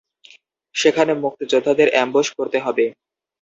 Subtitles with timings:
[0.75, 2.85] সেখানে মুক্তিযোদ্ধাদের অ্যামবুশ করতে হবে।